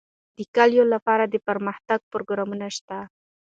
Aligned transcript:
د 0.37 0.39
کلیو 0.55 0.85
لپاره 0.93 1.23
دپرمختیا 1.25 1.95
پروګرامونه 2.11 2.67
شته 2.75 2.97
دي. 3.05 3.11